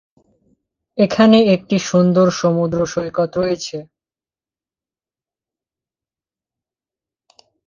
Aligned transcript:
এখানে 0.97 1.37
একটি 1.55 1.77
সুন্দর 1.89 2.27
সমুদ্র 2.41 2.79
সৈকত 2.93 3.31
রয়েছে। 3.37 3.77